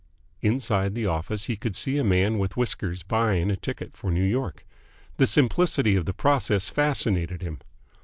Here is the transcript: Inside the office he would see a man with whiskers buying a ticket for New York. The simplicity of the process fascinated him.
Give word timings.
Inside 0.41 0.95
the 0.95 1.05
office 1.05 1.43
he 1.43 1.55
would 1.61 1.75
see 1.75 1.99
a 1.99 2.03
man 2.03 2.39
with 2.39 2.57
whiskers 2.57 3.03
buying 3.03 3.51
a 3.51 3.55
ticket 3.55 3.95
for 3.95 4.09
New 4.09 4.23
York. 4.25 4.65
The 5.17 5.27
simplicity 5.27 5.95
of 5.95 6.05
the 6.05 6.11
process 6.13 6.69
fascinated 6.69 7.43
him. 7.43 7.59